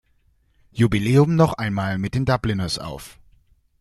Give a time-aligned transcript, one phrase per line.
[0.71, 3.19] Jubiläum noch einmal mit den Dubliners auf.